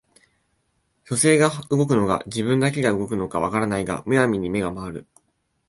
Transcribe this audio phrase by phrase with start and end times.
[1.05, 5.07] 書生が動くのか自分だけが動くのか分からないが無闇に眼が廻る